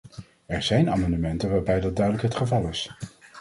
Er 0.45 0.61
zijn 0.63 0.89
amendementen 0.89 1.49
waarbij 1.49 1.79
dat 1.79 1.95
duidelijk 1.95 2.23
het 2.25 2.35
geval 2.35 2.67
is. 2.67 2.93